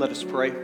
[0.00, 0.54] Let us pray.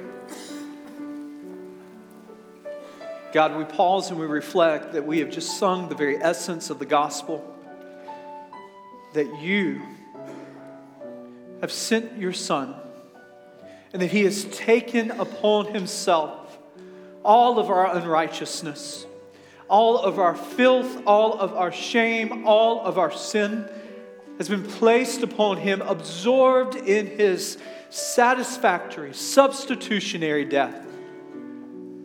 [3.34, 6.78] God, we pause and we reflect that we have just sung the very essence of
[6.78, 7.44] the gospel,
[9.12, 9.82] that you
[11.60, 12.76] have sent your Son,
[13.92, 16.56] and that he has taken upon himself
[17.22, 19.04] all of our unrighteousness,
[19.68, 23.68] all of our filth, all of our shame, all of our sin
[24.38, 27.58] has been placed upon him, absorbed in his
[27.90, 30.86] satisfactory, substitutionary death.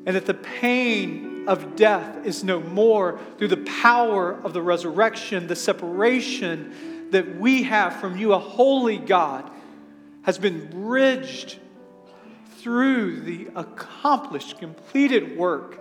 [0.05, 5.47] And that the pain of death is no more through the power of the resurrection,
[5.47, 9.49] the separation that we have from you, a holy God,
[10.23, 11.59] has been bridged
[12.59, 15.79] through the accomplished, completed work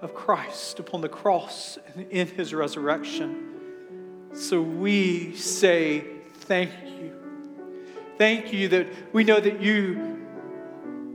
[0.00, 3.51] of Christ upon the cross and in his resurrection.
[4.34, 6.04] So we say
[6.40, 7.12] thank you.
[8.18, 10.18] Thank you that we know that you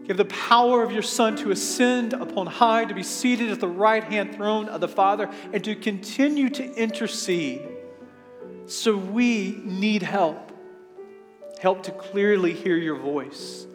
[0.06, 3.68] give the power of your Son to ascend upon high, to be seated at the
[3.68, 7.68] right hand throne of the Father, and to continue to intercede.
[8.68, 10.52] So we need help.
[11.60, 13.66] Help to clearly hear your voice.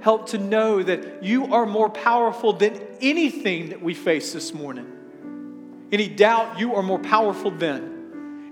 [0.00, 5.88] Help to know that you are more powerful than anything that we face this morning.
[5.92, 7.97] Any doubt, you are more powerful than.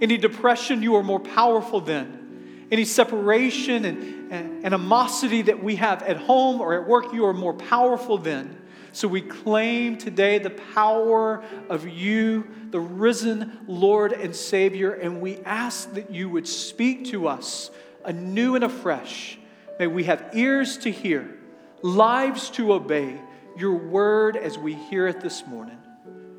[0.01, 2.67] Any depression, you are more powerful than.
[2.71, 7.33] Any separation and, and animosity that we have at home or at work, you are
[7.35, 8.61] more powerful than.
[8.93, 15.37] So we claim today the power of you, the risen Lord and Savior, and we
[15.41, 17.71] ask that you would speak to us
[18.05, 19.39] anew and afresh.
[19.79, 21.37] May we have ears to hear,
[21.83, 23.21] lives to obey
[23.57, 25.79] your word as we hear it this morning.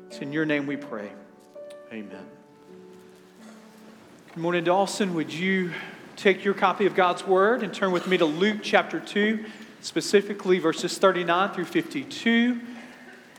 [0.08, 1.12] It's in your name we pray.
[1.92, 2.37] Amen.
[4.38, 5.14] Good morning, Dawson.
[5.14, 5.72] Would you
[6.14, 9.44] take your copy of God's Word and turn with me to Luke chapter 2,
[9.80, 12.60] specifically verses 39 through 52?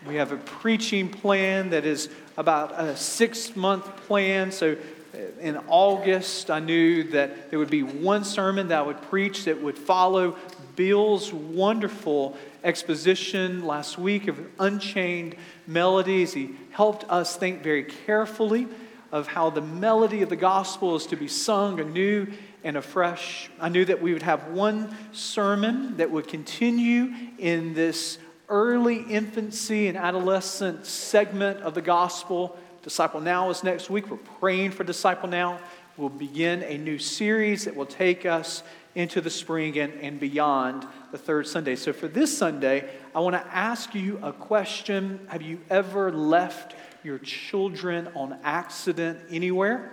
[0.06, 4.51] We have a preaching plan that is about a six month plan.
[4.51, 4.75] So
[5.13, 9.46] uh, in August, I knew that there would be one sermon that I would preach
[9.46, 10.35] that would follow
[10.75, 16.34] Bill's wonderful exposition last week of Unchained Melodies.
[16.34, 18.68] He helped us think very carefully
[19.12, 22.28] of how the melody of the gospel is to be sung anew
[22.64, 23.50] and afresh.
[23.59, 28.18] I knew that we would have one sermon that would continue in this
[28.50, 32.58] early infancy and adolescent segment of the gospel.
[32.81, 34.09] Disciple Now is next week.
[34.09, 35.59] We're praying for Disciple Now.
[35.97, 38.64] We'll begin a new series that will take us
[38.96, 41.76] into the spring and, and beyond the third Sunday.
[41.76, 46.76] So, for this Sunday, I want to ask you a question Have you ever left
[47.03, 49.91] your children on accident anywhere.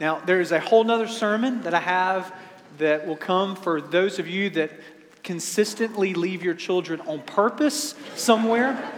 [0.00, 2.34] Now, there's a whole nother sermon that I have
[2.78, 4.72] that will come for those of you that
[5.22, 8.92] consistently leave your children on purpose somewhere.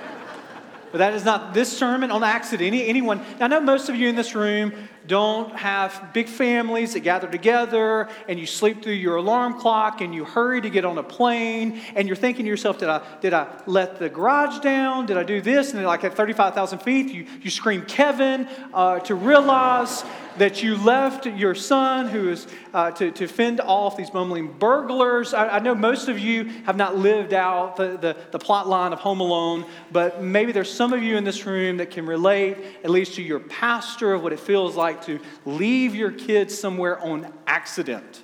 [0.94, 2.68] But that is not this sermon on accident.
[2.68, 4.72] Any, anyone, I know most of you in this room
[5.08, 10.14] don't have big families that gather together and you sleep through your alarm clock and
[10.14, 13.34] you hurry to get on a plane and you're thinking to yourself, did I, did
[13.34, 15.06] I let the garage down?
[15.06, 15.74] Did I do this?
[15.74, 20.04] And like at 35,000 feet, you, you scream Kevin uh, to realize
[20.38, 25.32] that you left your son who is uh, to, to fend off these mumbling burglars.
[25.32, 28.92] I, I, know most of you have not lived out the, the, the plot line
[28.92, 32.56] of Home Alone, but maybe there's some of you in this room that can relate,
[32.82, 36.98] at least to your pastor, of what it feels like to leave your kids somewhere
[37.00, 38.22] on accident.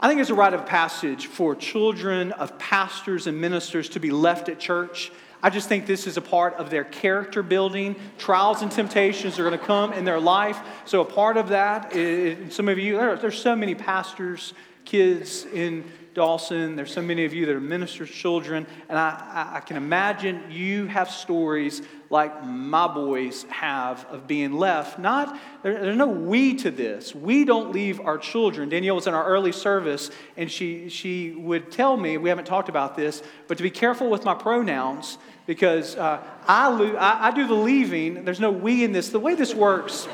[0.00, 4.12] I think it's a rite of passage for children of pastors and ministers to be
[4.12, 5.10] left at church
[5.42, 7.96] I just think this is a part of their character building.
[8.18, 10.58] Trials and temptations are going to come in their life.
[10.84, 14.52] So, a part of that, is, some of you, there, there's so many pastors,
[14.84, 15.84] kids in
[16.14, 16.74] Dawson.
[16.74, 18.66] There's so many of you that are ministers' children.
[18.88, 24.98] And I, I can imagine you have stories like my boys have of being left.
[24.98, 27.14] Not, there, there's no we to this.
[27.14, 28.70] We don't leave our children.
[28.70, 32.70] Danielle was in our early service, and she, she would tell me, we haven't talked
[32.70, 37.30] about this, but to be careful with my pronouns because uh, I, lo- I, I
[37.30, 38.24] do the leaving.
[38.24, 39.10] There's no we in this.
[39.10, 40.04] The way this works,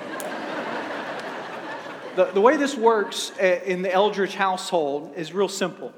[2.16, 5.92] the, the way this works uh, in the Eldridge household is real simple.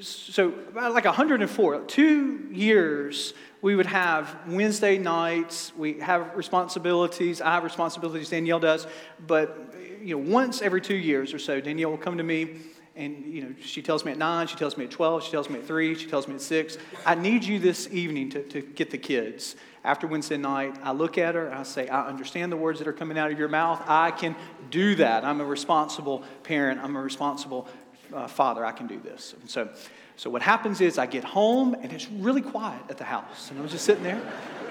[0.00, 5.72] So, about like 104, two years, we would have Wednesday nights.
[5.76, 7.40] We have responsibilities.
[7.40, 8.86] I have responsibilities, Danielle does.
[9.26, 12.56] But, you know, once every two years or so, Danielle will come to me
[12.96, 15.48] and you know she tells me at 9 she tells me at 12 she tells
[15.48, 18.60] me at 3 she tells me at 6 i need you this evening to, to
[18.60, 19.54] get the kids
[19.88, 22.88] after Wednesday night, I look at her and I say, I understand the words that
[22.88, 23.82] are coming out of your mouth.
[23.86, 24.36] I can
[24.70, 25.24] do that.
[25.24, 27.68] I'm a responsible parent, I'm a responsible
[28.14, 29.34] uh, Father, I can do this.
[29.40, 29.68] And so,
[30.16, 33.50] so what happens is I get home and it's really quiet at the house.
[33.50, 34.20] And I was just sitting there.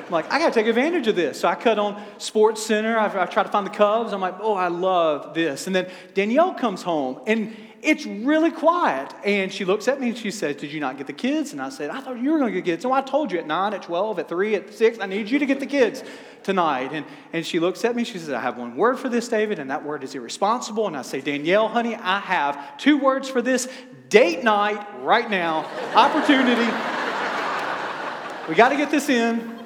[0.07, 1.41] I'm like, I got to take advantage of this.
[1.41, 2.97] So I cut on SportsCenter.
[2.97, 4.13] I've, I've tried to find the Cubs.
[4.13, 5.67] I'm like, oh, I love this.
[5.67, 9.13] And then Danielle comes home and it's really quiet.
[9.23, 11.51] And she looks at me and she says, Did you not get the kids?
[11.51, 12.83] And I said, I thought you were going to get kids.
[12.83, 15.39] So I told you at 9, at 12, at 3, at 6, I need you
[15.39, 16.03] to get the kids
[16.43, 16.91] tonight.
[16.93, 19.59] And, and she looks at me, she says, I have one word for this, David,
[19.59, 20.87] and that word is irresponsible.
[20.87, 23.67] And I say, Danielle, honey, I have two words for this
[24.09, 26.65] date night right now, opportunity.
[28.49, 29.56] we got to get this in.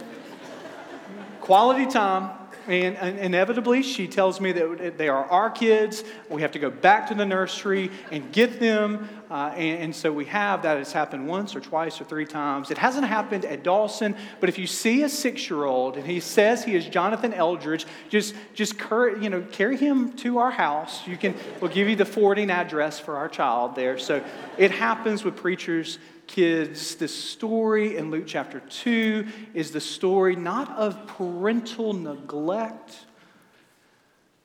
[1.52, 2.30] Quality time.
[2.70, 6.02] And, inevitably, she tells me that they are our kids.
[6.30, 9.10] We have to go back to the nursery and get them.
[9.30, 10.78] Uh, and, and, so we have that.
[10.78, 12.72] It's happened once or twice or three times.
[12.72, 16.22] It hasn't happened at Dawson, but if you see a six year old and he
[16.22, 21.06] says he is Jonathan Eldridge, just, just cur- you know, carry him to our house.
[21.06, 23.98] You can, we'll give you the forwarding address for our child there.
[23.98, 24.24] So
[24.58, 26.00] it happens with preachers
[26.32, 33.06] kids, this story in Luke chapter 2 is the story not of parental neglect,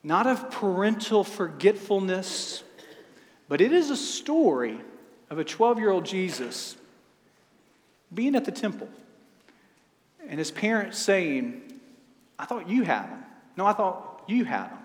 [0.03, 2.63] not of parental forgetfulness,
[3.47, 4.81] but it is a story
[5.29, 6.75] of a 12 year old Jesus
[8.13, 8.89] being at the temple
[10.27, 11.79] and his parents saying,
[12.37, 13.23] I thought you had him.
[13.55, 14.77] No, I thought you had him.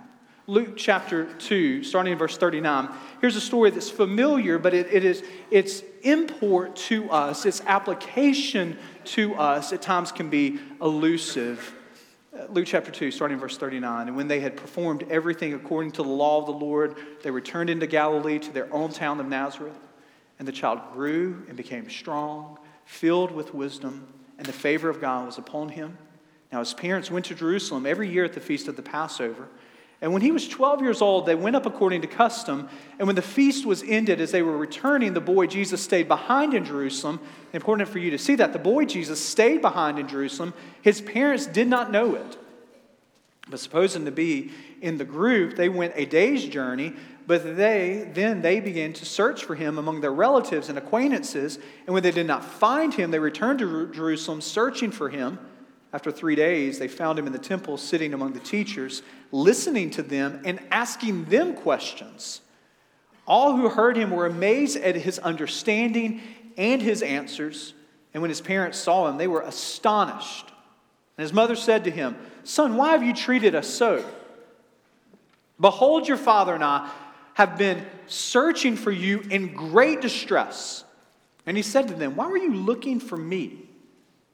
[0.48, 2.88] Luke chapter 2, starting in verse 39.
[3.20, 5.22] Here's a story that's familiar, but it, it is
[5.52, 11.74] its import to us, its application to us at times can be elusive.
[12.36, 14.08] Uh, Luke chapter 2, starting in verse 39.
[14.08, 17.70] And when they had performed everything according to the law of the Lord, they returned
[17.70, 19.78] into Galilee to their own town of Nazareth.
[20.40, 24.08] And the child grew and became strong, filled with wisdom,
[24.38, 25.98] and the favor of God was upon him.
[26.50, 29.48] Now his parents went to Jerusalem every year at the feast of the Passover.
[30.02, 32.68] And when he was 12 years old, they went up according to custom.
[32.98, 36.54] And when the feast was ended, as they were returning, the boy Jesus stayed behind
[36.54, 37.20] in Jerusalem.
[37.52, 38.52] Important for you to see that.
[38.52, 40.54] The boy Jesus stayed behind in Jerusalem.
[40.82, 42.36] His parents did not know it.
[43.48, 44.50] But supposing to be
[44.80, 46.94] in the group, they went a day's journey.
[47.28, 51.60] But they then they began to search for him among their relatives and acquaintances.
[51.86, 55.38] And when they did not find him, they returned to Jerusalem searching for him.
[55.92, 60.02] After three days, they found him in the temple sitting among the teachers, listening to
[60.02, 62.40] them and asking them questions.
[63.26, 66.22] All who heard him were amazed at his understanding
[66.56, 67.74] and his answers.
[68.14, 70.50] And when his parents saw him, they were astonished.
[71.16, 74.04] And his mother said to him, Son, why have you treated us so?
[75.60, 76.90] Behold, your father and I
[77.34, 80.84] have been searching for you in great distress.
[81.46, 83.68] And he said to them, Why were you looking for me?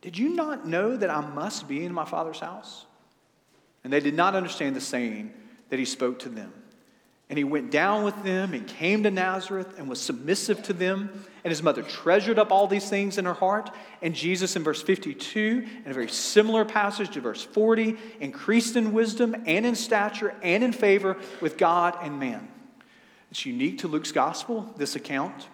[0.01, 2.87] Did you not know that I must be in my Father's house?
[3.85, 5.33] And they did not understand the saying
[5.71, 6.53] that he spoke to them.
[7.31, 11.11] And he went down with them and came to Nazareth and was submissive to them.
[11.45, 13.71] And his mother treasured up all these things in her heart.
[14.01, 18.95] And Jesus, in verse 52, in a very similar passage to verse 40, increased in
[18.95, 22.49] wisdom and in stature and in favor with God and man.
[23.31, 25.49] It's unique to Luke's gospel, this account.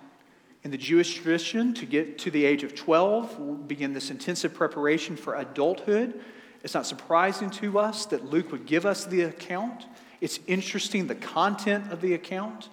[0.65, 5.15] In the Jewish tradition, to get to the age of 12, begin this intensive preparation
[5.15, 6.19] for adulthood.
[6.63, 9.85] It's not surprising to us that Luke would give us the account.
[10.23, 12.71] It's interesting the content of the account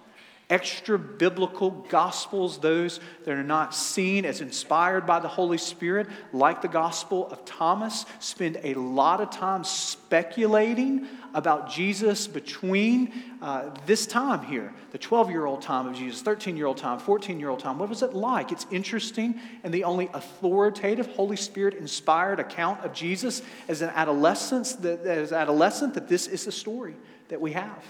[0.52, 6.60] extra biblical gospels, those that are not seen as inspired by the Holy Spirit, like
[6.60, 14.06] the Gospel of Thomas, spend a lot of time speculating about Jesus between uh, this
[14.06, 17.48] time here the 12 year old time of Jesus, 13 year old time, 14 year
[17.48, 17.78] old time.
[17.78, 18.52] What was it like?
[18.52, 24.82] It's interesting, and the only authoritative Holy Spirit inspired account of Jesus as an adolescent
[24.82, 26.94] that, adolescent that this is the story
[27.28, 27.82] that we have.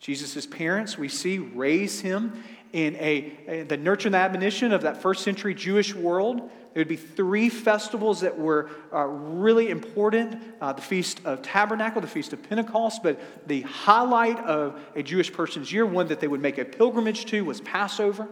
[0.00, 5.00] Jesus' parents, we see, raise him in a, a, the nurture and admonition of that
[5.00, 6.38] first century Jewish world.
[6.38, 12.00] There would be three festivals that were uh, really important uh, the Feast of Tabernacle,
[12.00, 16.26] the Feast of Pentecost, but the highlight of a Jewish person's year, one that they
[16.26, 18.26] would make a pilgrimage to, was Passover.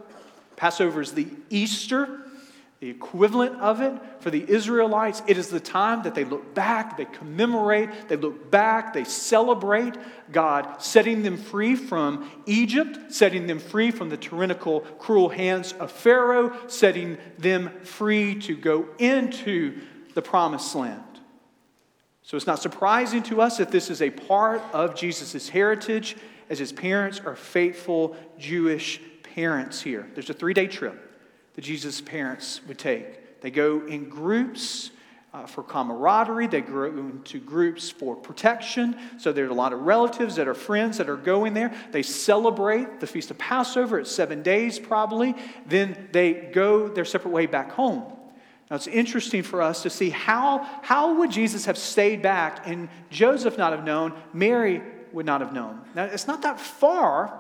[0.57, 2.23] Passover is the Easter
[2.83, 6.97] the equivalent of it for the Israelites, it is the time that they look back,
[6.97, 9.95] they commemorate, they look back, they celebrate
[10.33, 15.93] God setting them free from Egypt, setting them free from the tyrannical, cruel hands of
[15.93, 19.81] Pharaoh, setting them free to go into
[20.15, 21.05] the promised land.
[22.25, 26.17] So it's not surprising to us that this is a part of Jesus' heritage,
[26.51, 30.11] as his parents are faithful Jewish parents here.
[30.15, 31.11] There's a three day trip
[31.55, 33.41] that Jesus' parents would take.
[33.41, 34.91] They go in groups.
[35.33, 36.47] uh, for camaraderie.
[36.47, 38.97] They grow into groups for protection.
[39.19, 41.73] So there are a lot of relatives that are friends that are going there.
[41.91, 43.99] They celebrate the Feast of Passover.
[44.01, 45.35] It's seven days probably.
[45.67, 48.05] Then they go their separate way back home.
[48.71, 52.89] Now it's interesting for us to see how, how would Jesus have stayed back and
[53.11, 54.83] Joseph not have known, Mary
[55.13, 55.81] would not have known.
[55.95, 57.39] Now it's not that far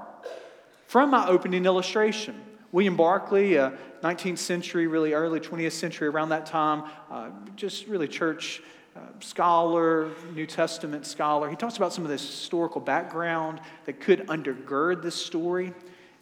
[0.86, 2.42] from my opening illustration.
[2.72, 8.08] William Barclay, uh, 19th century, really early 20th century, around that time, uh, just really
[8.08, 8.62] church
[8.96, 11.50] uh, scholar, New Testament scholar.
[11.50, 15.74] He talks about some of this historical background that could undergird this story.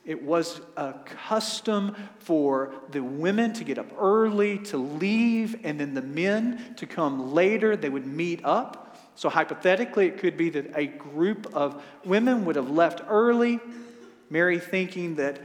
[0.04, 0.94] It was a
[1.28, 6.86] custom for the women to get up early, to leave, and then the men to
[6.86, 7.76] come later.
[7.76, 8.98] They would meet up.
[9.14, 13.60] So, hypothetically, it could be that a group of women would have left early,
[14.30, 15.38] Mary thinking that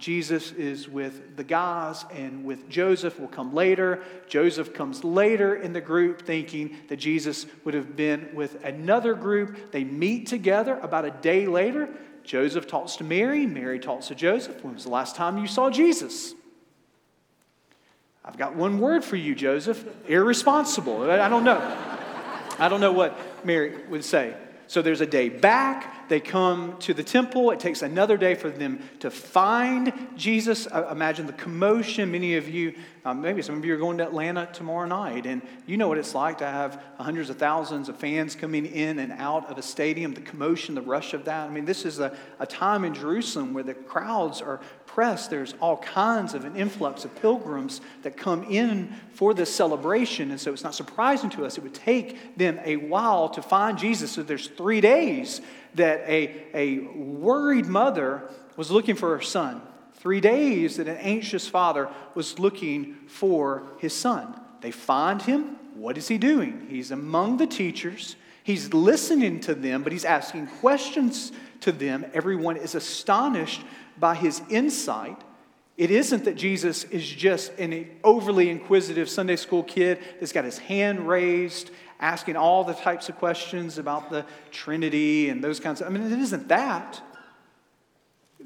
[0.00, 4.02] Jesus is with the guys, and with Joseph will come later.
[4.28, 9.70] Joseph comes later in the group, thinking that Jesus would have been with another group.
[9.70, 11.88] They meet together about a day later.
[12.24, 13.46] Joseph talks to Mary.
[13.46, 14.64] Mary talks to Joseph.
[14.64, 16.34] When was the last time you saw Jesus?
[18.24, 21.10] I've got one word for you, Joseph irresponsible.
[21.10, 21.60] I don't know.
[22.58, 24.34] I don't know what Mary would say.
[24.70, 26.08] So there's a day back.
[26.08, 27.50] They come to the temple.
[27.50, 30.66] It takes another day for them to find Jesus.
[30.66, 32.12] imagine the commotion.
[32.12, 35.42] Many of you, um, maybe some of you are going to Atlanta tomorrow night, and
[35.66, 39.10] you know what it's like to have hundreds of thousands of fans coming in and
[39.10, 41.48] out of a stadium, the commotion, the rush of that.
[41.48, 44.60] I mean, this is a, a time in Jerusalem where the crowds are
[44.94, 50.30] press, there's all kinds of an influx of pilgrims that come in for this celebration.
[50.32, 53.78] And so it's not surprising to us it would take them a while to find
[53.78, 54.10] Jesus.
[54.12, 55.40] So there's three days
[55.76, 59.62] that a, a worried mother was looking for her son.
[59.94, 64.40] Three days that an anxious father was looking for his son.
[64.60, 65.56] They find him.
[65.74, 66.66] What is he doing?
[66.68, 68.16] He's among the teachers.
[68.42, 71.30] He's listening to them, but he's asking questions
[71.60, 72.06] to them.
[72.12, 73.62] Everyone is astonished
[74.00, 75.22] by his insight.
[75.76, 80.58] It isn't that Jesus is just an overly inquisitive Sunday school kid that's got his
[80.58, 85.86] hand raised, asking all the types of questions about the Trinity and those kinds of.
[85.86, 87.00] I mean, it isn't that.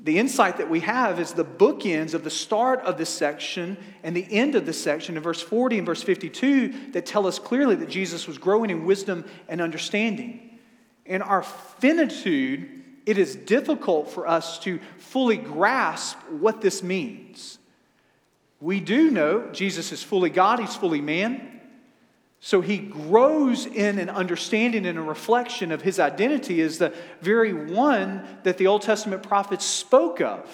[0.05, 4.15] The insight that we have is the bookends of the start of this section and
[4.15, 7.75] the end of this section in verse 40 and verse 52 that tell us clearly
[7.77, 10.59] that Jesus was growing in wisdom and understanding.
[11.07, 17.59] And our finitude, it is difficult for us to fully grasp what this means.
[18.61, 21.51] We do know Jesus is fully God, he's fully man.
[22.41, 26.93] So he grows in an understanding and a reflection of his identity as the
[27.23, 30.47] very one that the Old Testament prophets spoke of.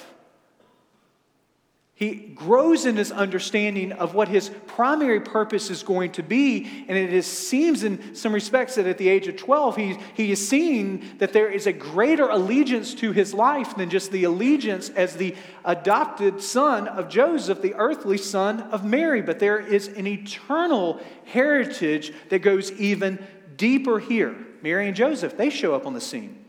[2.00, 6.86] He grows in his understanding of what his primary purpose is going to be.
[6.88, 10.32] And it is, seems in some respects that at the age of 12, he, he
[10.32, 14.88] is seeing that there is a greater allegiance to his life than just the allegiance
[14.88, 19.20] as the adopted son of Joseph, the earthly son of Mary.
[19.20, 23.22] But there is an eternal heritage that goes even
[23.58, 24.34] deeper here.
[24.62, 26.42] Mary and Joseph, they show up on the scene.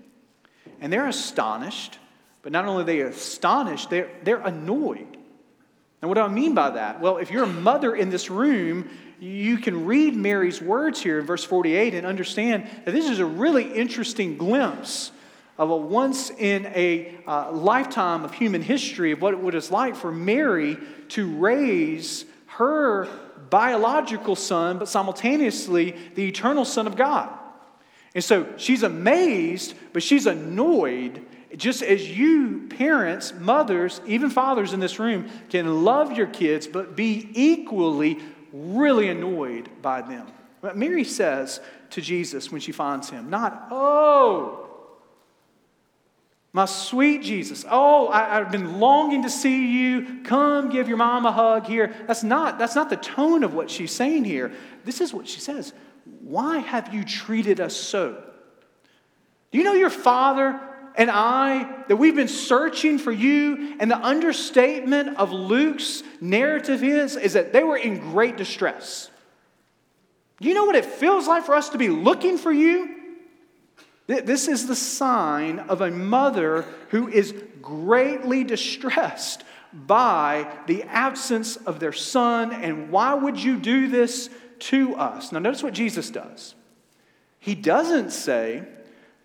[0.79, 1.99] And they're astonished.
[2.41, 5.10] But not only are they astonished, they're, they're annoyed.
[6.01, 6.99] And what do I mean by that?
[6.99, 8.89] Well, if you're a mother in this room,
[9.19, 13.25] you can read Mary's words here in verse 48 and understand that this is a
[13.25, 15.11] really interesting glimpse
[15.59, 19.95] of a once in a uh, lifetime of human history of what it was like
[19.95, 20.75] for Mary
[21.09, 23.07] to raise her
[23.51, 27.29] biological son, but simultaneously the eternal Son of God.
[28.15, 31.23] And so she's amazed, but she's annoyed
[31.57, 36.95] just as you, parents, mothers, even fathers in this room, can love your kids, but
[36.95, 38.19] be equally
[38.53, 40.27] really annoyed by them.
[40.61, 41.59] But Mary says
[41.91, 44.67] to Jesus when she finds him, not, oh,
[46.53, 50.21] my sweet Jesus, oh, I, have been longing to see you.
[50.23, 51.95] Come give your mom a hug here.
[52.07, 54.51] That's not, that's not the tone of what she's saying here.
[54.83, 55.73] This is what she says
[56.21, 58.21] Why have you treated us so?
[59.51, 60.59] Do you know your father
[60.95, 67.15] and I that we've been searching for you, and the understatement of Luke's narrative is,
[67.15, 69.09] is that they were in great distress.
[70.39, 72.97] You know what it feels like for us to be looking for you?
[74.07, 81.79] This is the sign of a mother who is greatly distressed by the absence of
[81.79, 82.51] their son.
[82.51, 84.29] And why would you do this
[84.59, 85.31] to us?
[85.31, 86.55] Now, notice what Jesus does.
[87.39, 88.67] He doesn't say,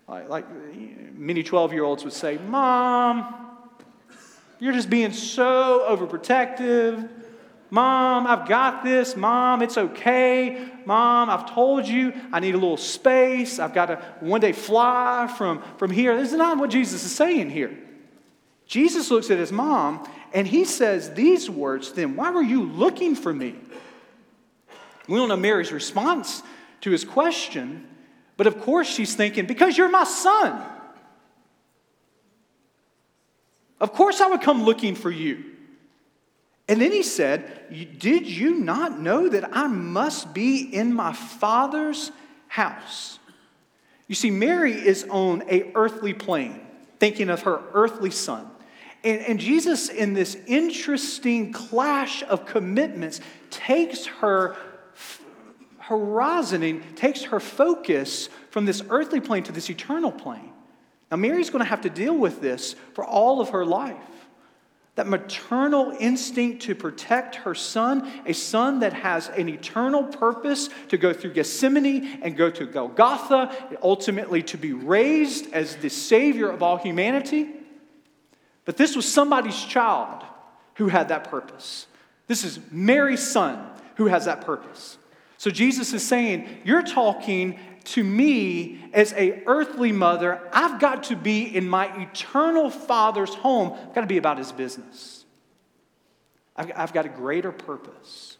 [0.07, 0.45] like, like
[1.13, 3.47] many 12 year olds would say, Mom,
[4.59, 7.09] you're just being so overprotective.
[7.69, 9.15] Mom, I've got this.
[9.15, 10.69] Mom, it's okay.
[10.85, 13.59] Mom, I've told you I need a little space.
[13.59, 16.15] I've got to one day fly from, from here.
[16.17, 17.77] This is not what Jesus is saying here.
[18.65, 23.15] Jesus looks at his mom and he says these words Then why were you looking
[23.15, 23.55] for me?
[25.07, 26.43] We don't know Mary's response
[26.81, 27.87] to his question,
[28.37, 30.63] but of course she's thinking, Because you're my son.
[33.79, 35.43] Of course I would come looking for you.
[36.67, 42.11] And then he said, Did you not know that I must be in my father's
[42.47, 43.19] house?
[44.07, 46.61] You see, Mary is on a earthly plane,
[46.99, 48.49] thinking of her earthly son.
[49.03, 54.55] And, and Jesus, in this interesting clash of commitments, takes her
[55.87, 60.51] horizoning, takes her focus from this earthly plane to this eternal plane.
[61.09, 63.95] Now, Mary's going to have to deal with this for all of her life.
[64.95, 70.97] That maternal instinct to protect her son, a son that has an eternal purpose to
[70.97, 76.63] go through Gethsemane and go to Golgotha, ultimately to be raised as the Savior of
[76.63, 77.47] all humanity.
[78.65, 80.23] But this was somebody's child
[80.75, 81.87] who had that purpose.
[82.25, 83.65] This is Mary's son
[83.95, 84.97] who has that purpose.
[85.37, 91.15] So Jesus is saying, You're talking to me as a earthly mother, I've got to
[91.15, 93.71] be in my eternal father's home.
[93.71, 95.25] I've got to be about his business.
[96.55, 98.37] I've, I've got a greater purpose.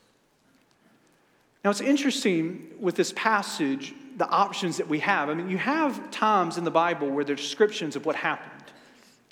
[1.64, 5.30] Now, it's interesting with this passage, the options that we have.
[5.30, 8.57] I mean, you have times in the Bible where there's descriptions of what happened.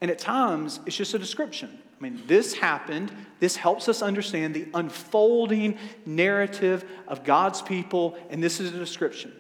[0.02, 1.80] And at times, it's just a description.
[1.98, 3.12] I mean, this happened.
[3.40, 9.32] This helps us understand the unfolding narrative of God's people, and this is a description.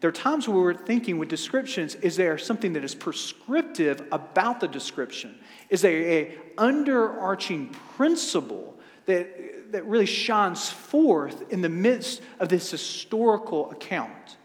[0.00, 4.60] There are times where we're thinking with descriptions, is there something that is prescriptive about
[4.60, 5.38] the description?
[5.68, 8.74] Is there a underarching principle
[9.04, 14.38] that, that really shines forth in the midst of this historical account?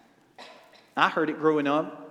[0.97, 2.04] I heard it growing up,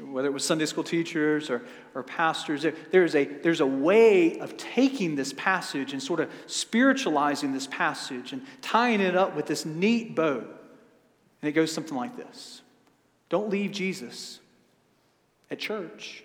[0.00, 1.62] whether it was Sunday school teachers or,
[1.94, 6.30] or pastors, there, there's, a, there's a way of taking this passage and sort of
[6.46, 10.38] spiritualizing this passage and tying it up with this neat bow.
[10.38, 12.62] And it goes something like this
[13.28, 14.40] Don't leave Jesus
[15.50, 16.24] at church.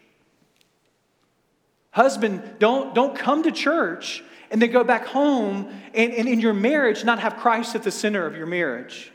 [1.91, 6.53] Husband, don't, don't come to church and then go back home and, and in your
[6.53, 9.11] marriage not have Christ at the center of your marriage.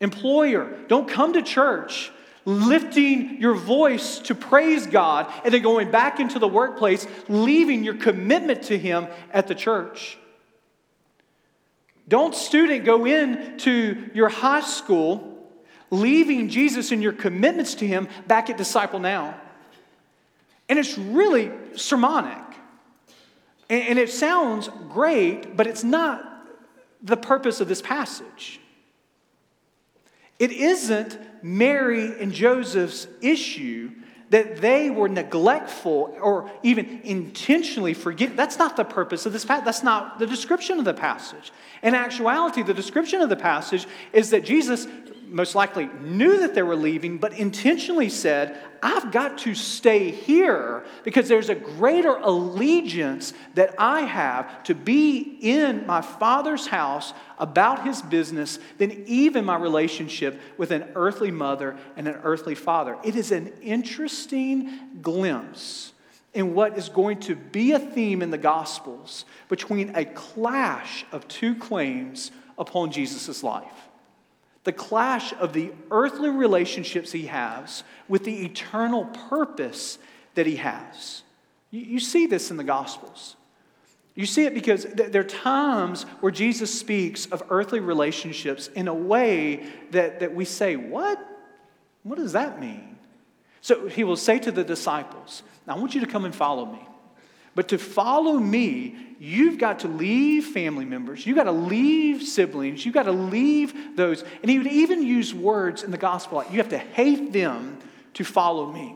[0.00, 2.12] Employer, don't come to church
[2.48, 7.94] lifting your voice to praise God and then going back into the workplace, leaving your
[7.94, 10.18] commitment to Him at the church.
[12.08, 15.38] Don't, student, go into your high school
[15.90, 19.38] leaving Jesus and your commitments to Him back at Disciple Now.
[20.68, 22.44] And it's really sermonic.
[23.70, 26.24] And it sounds great, but it's not
[27.02, 28.60] the purpose of this passage.
[30.38, 33.90] It isn't Mary and Joseph's issue
[34.30, 38.36] that they were neglectful or even intentionally forget.
[38.36, 39.64] That's not the purpose of this passage.
[39.64, 41.50] That's not the description of the passage.
[41.82, 44.86] In actuality, the description of the passage is that Jesus
[45.28, 50.84] most likely knew that they were leaving, but intentionally said, I've got to stay here
[51.04, 57.84] because there's a greater allegiance that I have to be in my Father's house about
[57.84, 62.96] his business than even my relationship with an earthly mother and an earthly father.
[63.04, 65.92] It is an interesting glimpse
[66.34, 71.26] in what is going to be a theme in the Gospels between a clash of
[71.26, 73.87] two claims upon Jesus' life
[74.64, 79.98] the clash of the earthly relationships he has with the eternal purpose
[80.34, 81.22] that he has.
[81.70, 83.36] You, you see this in the Gospels.
[84.14, 88.94] You see it because there are times where Jesus speaks of earthly relationships in a
[88.94, 91.24] way that, that we say, What?
[92.02, 92.96] What does that mean?
[93.60, 96.87] So he will say to the disciples, I want you to come and follow me.
[97.58, 101.26] But to follow me, you've got to leave family members.
[101.26, 102.84] You've got to leave siblings.
[102.84, 104.22] You've got to leave those.
[104.42, 107.78] And he would even use words in the gospel like, you have to hate them
[108.14, 108.94] to follow me.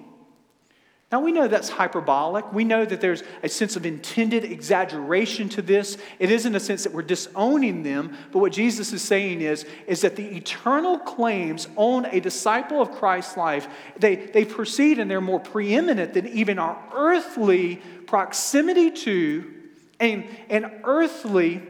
[1.13, 2.51] Now, we know that's hyperbolic.
[2.55, 5.99] We know that there's a sense of intended exaggeration to this.
[6.19, 10.01] It isn't a sense that we're disowning them, but what Jesus is saying is, is
[10.01, 15.21] that the eternal claims on a disciple of Christ's life, they, they proceed and they're
[15.21, 19.53] more preeminent than even our earthly proximity to
[20.01, 21.61] and an earthly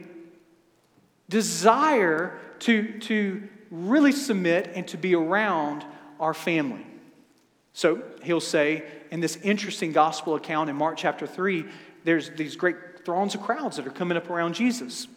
[1.27, 5.83] desire to, to really submit and to be around
[6.17, 6.85] our family.
[7.73, 11.65] So he'll say in this interesting gospel account in Mark chapter 3,
[12.03, 15.07] there's these great throngs of crowds that are coming up around Jesus.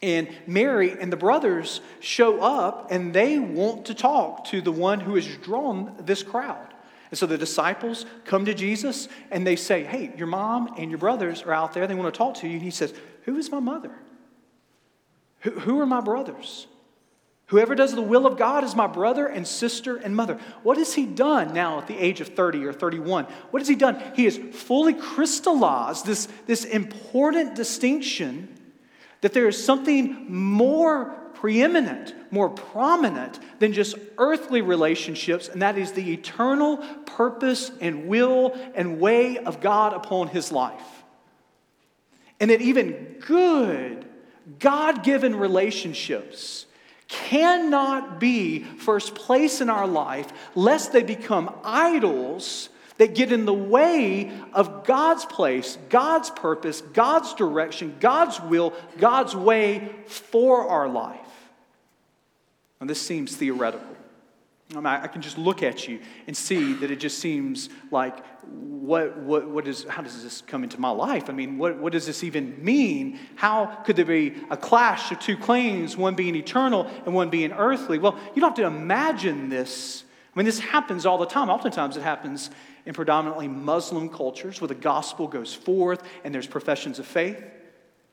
[0.00, 5.00] And Mary and the brothers show up and they want to talk to the one
[5.00, 6.74] who has drawn this crowd.
[7.10, 10.98] And so the disciples come to Jesus and they say, Hey, your mom and your
[10.98, 11.86] brothers are out there.
[11.86, 12.54] They want to talk to you.
[12.54, 13.92] And he says, Who is my mother?
[15.40, 16.66] Who, who are my brothers?
[17.48, 20.38] Whoever does the will of God is my brother and sister and mother.
[20.62, 23.24] What has he done now at the age of 30 or 31?
[23.50, 24.02] What has he done?
[24.14, 28.54] He has fully crystallized this, this important distinction
[29.22, 35.92] that there is something more preeminent, more prominent than just earthly relationships, and that is
[35.92, 41.04] the eternal purpose and will and way of God upon his life.
[42.40, 44.04] And that even good,
[44.58, 46.66] God given relationships
[47.08, 52.68] cannot be first place in our life lest they become idols
[52.98, 59.34] that get in the way of God's place, God's purpose, God's direction, God's will, God's
[59.34, 61.20] way for our life.
[62.80, 63.97] And this seems theoretical.
[64.76, 69.48] I, can just look at you and see that it just seems like, what, what,
[69.48, 71.30] what is, how does this come into my life?
[71.30, 73.18] I mean, what, what does this even mean?
[73.36, 77.52] How could there be a clash of two claims, one being eternal and one being
[77.52, 77.98] earthly?
[77.98, 80.04] Well, you don't have to imagine this.
[80.34, 81.48] I mean, this happens all the time.
[81.48, 82.50] Oftentimes, it happens
[82.84, 87.42] in predominantly Muslim cultures where the gospel goes forth and there's professions of faith.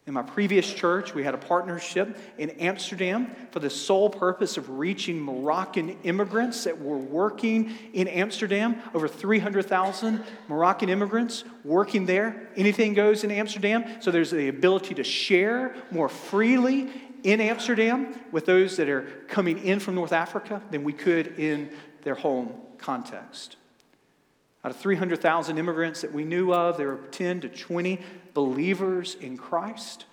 [0.08, 4.70] In my previous church, we had a partnership in Amsterdam for the sole purpose of
[4.70, 8.80] reaching Moroccan immigrants that were working in Amsterdam.
[8.94, 12.50] Over 300,000 Moroccan immigrants working there.
[12.56, 13.84] Anything goes in Amsterdam.
[14.00, 16.88] So there's the ability to share more freely
[17.24, 21.72] in Amsterdam with those that are coming in from North Africa than we could in
[22.04, 23.58] their home context.
[24.66, 28.00] Out of 300,000 immigrants that we knew of, there were 10 to 20
[28.34, 30.06] believers in Christ.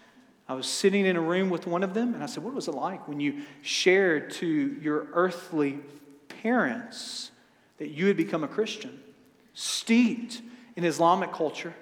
[0.46, 2.68] I was sitting in a room with one of them, and I said, What was
[2.68, 5.78] it like when you shared to your earthly
[6.42, 7.30] parents
[7.78, 9.00] that you had become a Christian,
[9.54, 10.42] steeped
[10.76, 11.72] in Islamic culture,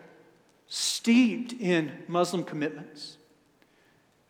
[0.69, 3.17] steeped in Muslim commitments?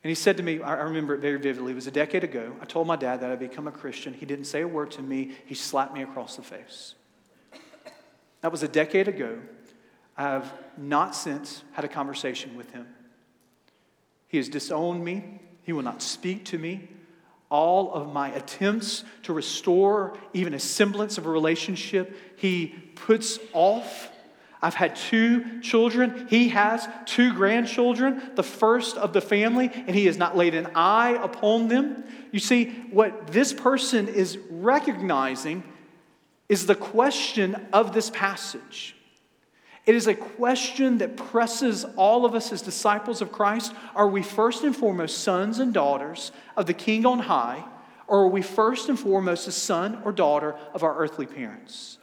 [0.03, 2.55] And he said to me, I remember it very vividly, it was a decade ago.
[2.59, 4.15] I told my dad that I'd become a Christian.
[4.15, 6.95] He didn't say a word to me, he slapped me across the face.
[8.41, 9.39] That was a decade ago.
[10.17, 12.87] I have not since had a conversation with him.
[14.27, 15.39] He has disowned me.
[15.63, 16.89] He will not speak to me.
[17.49, 24.09] All of my attempts to restore even a semblance of a relationship, he puts off.
[24.61, 26.27] I've had two children.
[26.29, 30.69] He has two grandchildren, the first of the family, and he has not laid an
[30.75, 32.03] eye upon them.
[32.31, 35.63] You see, what this person is recognizing
[36.51, 38.93] is the question of this passage.
[39.85, 43.73] It is a question that presses all of us as disciples of Christ.
[43.95, 47.63] Are we first and foremost sons and daughters of the King on high,
[48.05, 51.97] or are we first and foremost a son or daughter of our earthly parents?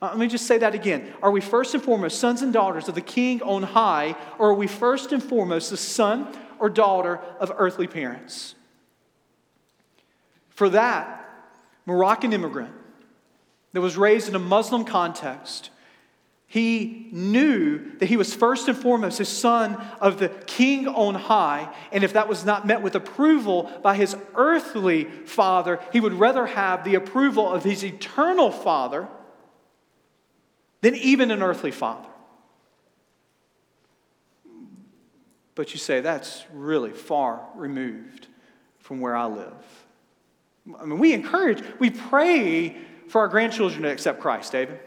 [0.00, 1.12] Uh, let me just say that again.
[1.22, 4.54] Are we first and foremost sons and daughters of the King on high, or are
[4.54, 8.54] we first and foremost the son or daughter of earthly parents?
[10.48, 11.20] For that,
[11.84, 12.72] Moroccan immigrant
[13.74, 15.70] that was raised in a Muslim context,
[16.46, 21.74] he knew that he was first and foremost a son of the king on high.
[21.90, 26.46] And if that was not met with approval by his earthly father, he would rather
[26.46, 29.08] have the approval of his eternal father
[30.80, 32.08] than even an earthly father.
[35.56, 38.28] But you say that's really far removed
[38.78, 39.86] from where I live.
[40.78, 42.76] I mean, we encourage, we pray
[43.14, 44.80] for our grandchildren to accept Christ, David.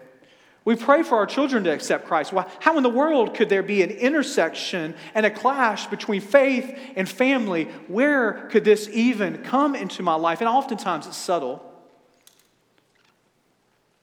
[0.65, 2.33] We pray for our children to accept Christ.
[2.33, 6.77] Why, how in the world could there be an intersection and a clash between faith
[6.97, 7.69] and family?
[7.87, 10.41] Where could this even come into my life?
[10.41, 11.63] And oftentimes it's subtle.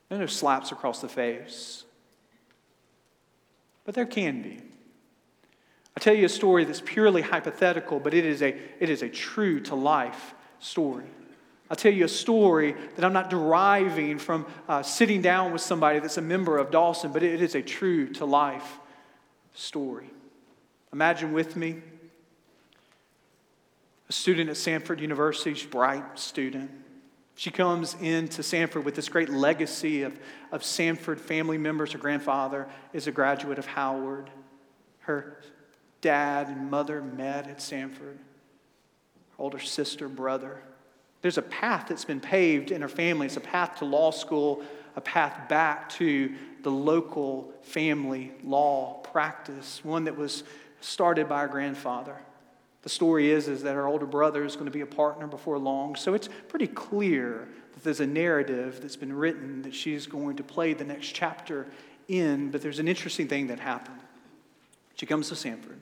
[0.08, 1.84] There are no slaps across the face.
[3.84, 4.58] But there can be.
[5.98, 9.08] i tell you a story that's purely hypothetical, but it is a, it is a
[9.10, 11.10] true to life story.
[11.70, 15.98] I'll tell you a story that I'm not deriving from uh, sitting down with somebody
[15.98, 18.78] that's a member of Dawson, but it is a true to life
[19.54, 20.10] story.
[20.92, 21.82] Imagine with me
[24.08, 26.70] a student at Samford University, she's a bright student.
[27.36, 30.16] She comes into Samford with this great legacy of,
[30.52, 31.92] of Samford family members.
[31.92, 34.30] Her grandfather is a graduate of Howard.
[35.00, 35.40] Her
[36.00, 38.18] dad and mother met at Samford.
[38.18, 40.62] Her older sister, brother.
[41.24, 43.24] There's a path that's been paved in her family.
[43.24, 44.62] It's a path to law school,
[44.94, 50.44] a path back to the local family law practice, one that was
[50.82, 52.14] started by her grandfather.
[52.82, 55.58] The story is, is that her older brother is going to be a partner before
[55.58, 55.96] long.
[55.96, 60.42] So it's pretty clear that there's a narrative that's been written that she's going to
[60.42, 61.66] play the next chapter
[62.06, 62.50] in.
[62.50, 64.00] But there's an interesting thing that happened.
[64.96, 65.78] She comes to Samford.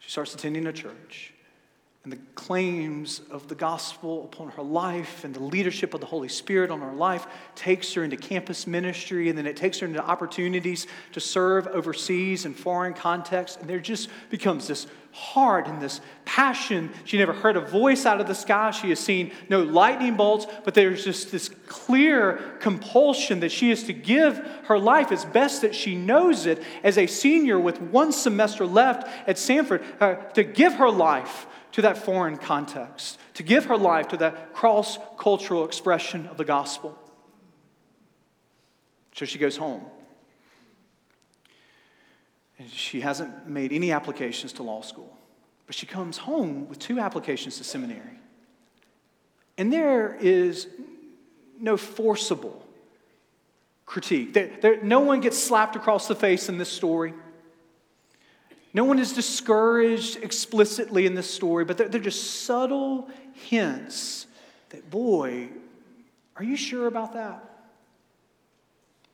[0.00, 1.32] She starts attending a church
[2.04, 6.26] and the claims of the gospel upon her life and the leadership of the Holy
[6.26, 10.04] Spirit on her life takes her into campus ministry and then it takes her into
[10.04, 13.56] opportunities to serve overseas in foreign contexts.
[13.58, 16.90] And there just becomes this heart and this passion.
[17.04, 18.72] She never heard a voice out of the sky.
[18.72, 23.84] She has seen no lightning bolts, but there's just this clear compulsion that she is
[23.84, 28.10] to give her life as best that she knows it as a senior with one
[28.10, 33.66] semester left at Samford, uh, to give her life to that foreign context, to give
[33.66, 36.98] her life to that cross cultural expression of the gospel.
[39.14, 39.82] So she goes home.
[42.58, 45.16] And she hasn't made any applications to law school,
[45.66, 48.18] but she comes home with two applications to seminary.
[49.58, 50.68] And there is
[51.58, 52.64] no forcible
[53.86, 54.32] critique.
[54.32, 57.14] There, there, no one gets slapped across the face in this story.
[58.74, 64.26] No one is discouraged explicitly in this story, but they're, they're just subtle hints
[64.70, 65.48] that, boy,
[66.36, 67.44] are you sure about that?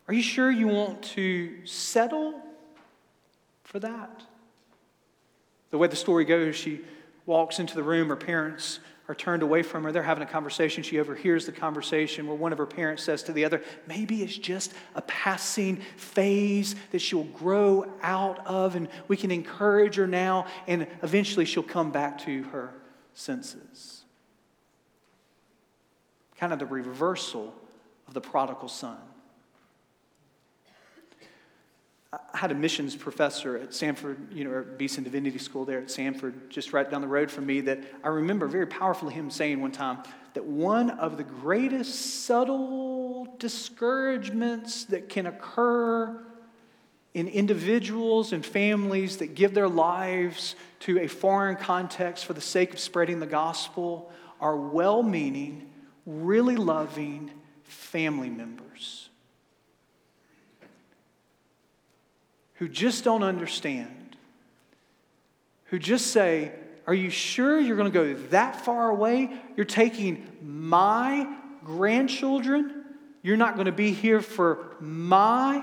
[0.07, 2.41] Are you sure you want to settle
[3.65, 4.23] for that?
[5.71, 6.81] The way the story goes, she
[7.27, 9.91] walks into the room, her parents are turned away from her.
[9.91, 10.83] They're having a conversation.
[10.83, 14.37] She overhears the conversation where one of her parents says to the other, Maybe it's
[14.37, 20.47] just a passing phase that she'll grow out of, and we can encourage her now,
[20.67, 22.75] and eventually she'll come back to her
[23.15, 24.05] senses.
[26.37, 27.55] Kind of the reversal
[28.07, 28.99] of the prodigal son.
[32.11, 35.89] I had a missions professor at Samford, you know, or Beeson Divinity School there at
[35.89, 39.61] Samford, just right down the road from me, that I remember very powerfully him saying
[39.61, 39.99] one time
[40.33, 46.25] that one of the greatest subtle discouragements that can occur
[47.13, 52.73] in individuals and families that give their lives to a foreign context for the sake
[52.73, 55.69] of spreading the gospel are well meaning,
[56.07, 57.31] really loving
[57.65, 59.08] family members
[62.59, 64.17] who just don't understand,
[65.67, 66.53] who just say,
[66.87, 69.31] Are you sure you're going to go that far away?
[69.57, 71.29] You're taking my
[71.65, 72.85] grandchildren?
[73.23, 75.63] You're not going to be here for my.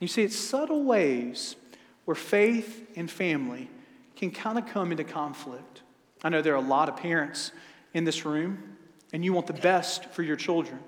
[0.00, 1.56] You see, it's subtle ways
[2.04, 3.68] where faith and family
[4.16, 5.82] can kind of come into conflict.
[6.22, 7.52] I know there are a lot of parents
[7.94, 8.76] in this room,
[9.12, 10.78] and you want the best for your children.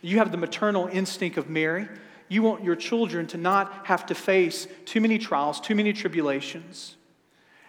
[0.00, 1.88] You have the maternal instinct of Mary.
[2.32, 6.96] You want your children to not have to face too many trials, too many tribulations.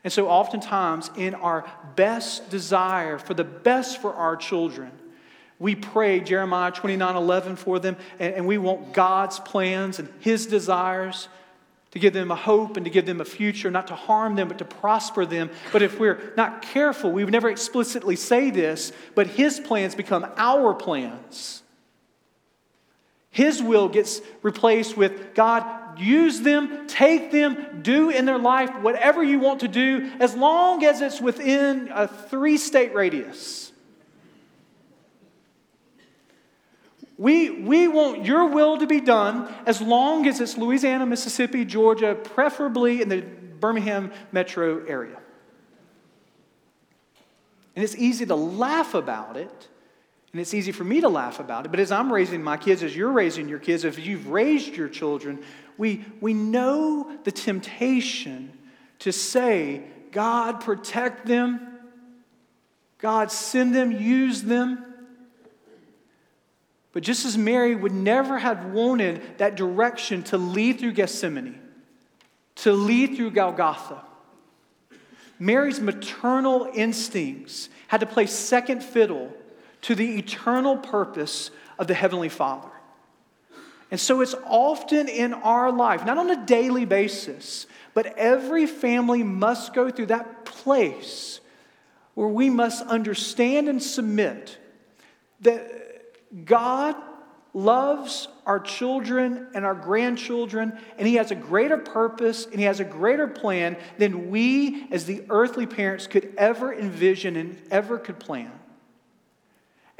[0.05, 4.91] And so, oftentimes, in our best desire for the best for our children,
[5.59, 11.27] we pray Jeremiah 29 11 for them, and, we want God's plans and His desires
[11.91, 14.47] to give them a hope and to give them a future, not to harm them,
[14.47, 15.49] but to prosper them.
[15.73, 20.25] But if we're not careful, we would never explicitly say this, but His plans become
[20.37, 21.62] our plans.
[23.33, 29.23] His will gets replaced with God, use them, take them, do in their life whatever
[29.23, 33.71] you want to do, as long as it's within a three state radius.
[37.17, 42.13] We, we want your will to be done as long as it's Louisiana, Mississippi, Georgia,
[42.13, 45.17] preferably in the Birmingham metro area.
[47.75, 49.69] And it's easy to laugh about it
[50.33, 52.81] and it's easy for me to laugh about it, but as I'm raising my kids,
[52.81, 55.43] as you're raising your kids, if you've raised your children,
[55.77, 58.51] we, we know the temptation
[58.99, 61.77] to say, God, protect them,
[62.97, 64.83] God, send them, use them.
[66.93, 71.59] But just as Mary would never have wanted that direction to lead through Gethsemane,
[72.55, 74.01] to lead through Golgotha,
[75.37, 79.31] Mary's maternal instincts had to play second fiddle
[79.83, 82.69] to the eternal purpose of the Heavenly Father.
[83.91, 89.21] And so it's often in our life, not on a daily basis, but every family
[89.21, 91.39] must go through that place
[92.15, 94.57] where we must understand and submit
[95.41, 96.95] that God
[97.53, 102.79] loves our children and our grandchildren, and He has a greater purpose and He has
[102.79, 108.19] a greater plan than we, as the earthly parents, could ever envision and ever could
[108.19, 108.51] plan.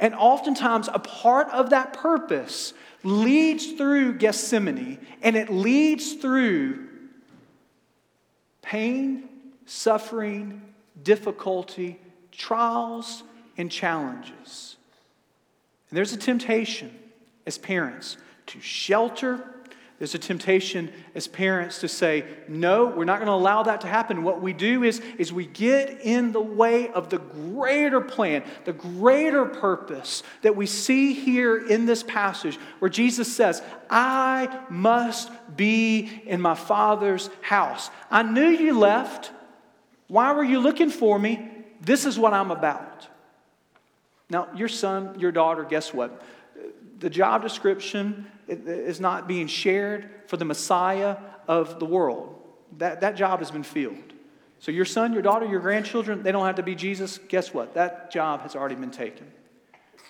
[0.04, 6.88] And oftentimes, a part of that purpose leads through Gethsemane and it leads through
[8.60, 9.30] pain,
[9.64, 10.60] suffering,
[11.02, 11.98] difficulty,
[12.30, 13.22] trials,
[13.56, 14.76] and challenges.
[15.88, 16.94] And there's a temptation
[17.46, 19.42] as parents to shelter
[20.04, 23.86] there's a temptation as parents to say, no, we're not going to allow that to
[23.86, 24.22] happen.
[24.22, 28.74] What we do is, is we get in the way of the greater plan, the
[28.74, 36.20] greater purpose that we see here in this passage where Jesus says, I must be
[36.26, 37.88] in my Father's house.
[38.10, 39.30] I knew you left.
[40.08, 41.50] Why were you looking for me?
[41.80, 43.08] This is what I'm about.
[44.28, 46.22] Now, your son, your daughter, guess what?
[46.98, 51.16] The job description is not being shared for the Messiah
[51.48, 52.40] of the world.
[52.78, 54.12] That, that job has been filled.
[54.58, 57.18] So, your son, your daughter, your grandchildren, they don't have to be Jesus.
[57.28, 57.74] Guess what?
[57.74, 59.30] That job has already been taken.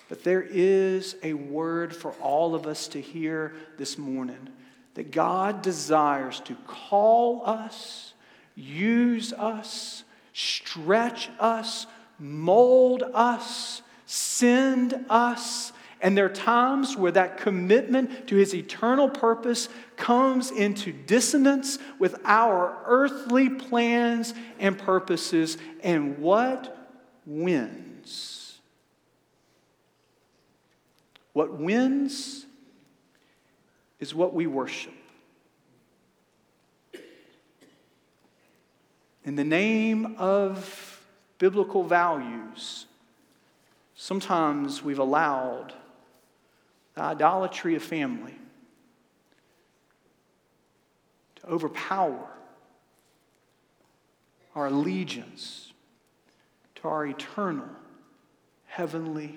[0.07, 4.49] But there is a word for all of us to hear this morning
[4.93, 8.13] that God desires to call us,
[8.55, 11.85] use us, stretch us,
[12.19, 15.73] mold us, send us,
[16.05, 22.15] and there are times where that commitment to his eternal purpose comes into dissonance with
[22.25, 25.57] our earthly plans and purposes.
[25.81, 26.91] And what
[27.25, 28.59] wins?
[31.33, 32.45] What wins
[33.99, 34.93] is what we worship.
[39.23, 41.03] In the name of
[41.39, 42.85] biblical values,
[43.95, 45.73] sometimes we've allowed
[46.95, 48.33] the idolatry of family,
[51.35, 52.29] to overpower
[54.55, 55.73] our allegiance
[56.75, 57.67] to our eternal
[58.65, 59.35] heavenly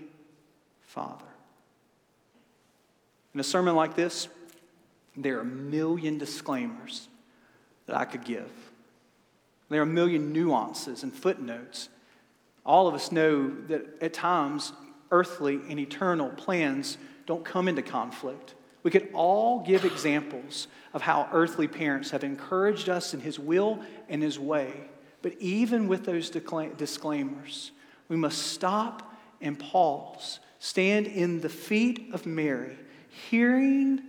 [0.86, 1.24] Father.
[3.34, 4.28] In a sermon like this,
[5.16, 7.08] there are a million disclaimers
[7.86, 8.50] that I could give.
[9.68, 11.88] There are a million nuances and footnotes.
[12.64, 14.72] All of us know that at times,
[15.10, 16.96] earthly and eternal plans
[17.28, 18.54] don't come into conflict.
[18.82, 23.80] We could all give examples of how earthly parents have encouraged us in His will
[24.08, 24.72] and His way.
[25.20, 27.72] But even with those disclaimers,
[28.08, 32.78] we must stop and pause, stand in the feet of Mary,
[33.28, 34.00] hearing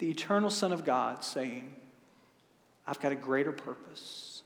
[0.00, 1.72] the eternal Son of God saying,
[2.88, 4.42] I've got a greater purpose.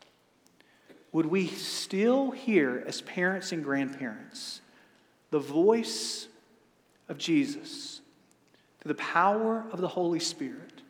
[1.12, 4.60] Would we still hear, as parents and grandparents,
[5.30, 6.28] the voice
[7.08, 8.02] of Jesus?
[8.88, 10.82] The power of the Holy Spirit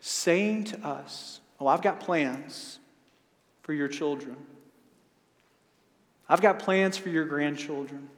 [0.00, 2.78] saying to us, Oh, I've got plans
[3.62, 4.36] for your children.
[6.28, 8.08] I've got plans for your grandchildren.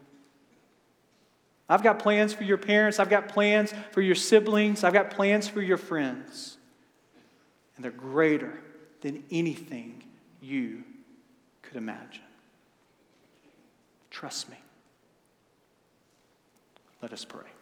[1.68, 2.99] I've got plans for your parents.
[2.99, 4.85] I've got plans for your siblings.
[4.85, 6.57] I've got plans for your friends.
[7.75, 8.59] And they're greater
[9.01, 10.03] than anything
[10.40, 10.85] you
[11.62, 12.22] could imagine.
[14.11, 14.57] Trust me.
[17.03, 17.56] Let us pray.